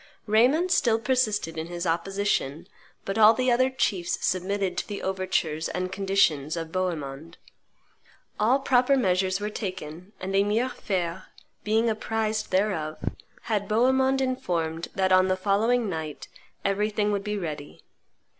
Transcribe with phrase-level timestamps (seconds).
[0.25, 2.67] Raymond still persisted in his opposition;
[3.05, 7.37] but all the other chiefs submitted to the overtures and conditions of Bohemond.
[8.39, 11.21] All proper measures were taken, and Emir Fein,
[11.63, 12.97] being apprised thereof,
[13.43, 16.27] had Bohemond informed that on the following night
[16.65, 17.83] everything would be ready.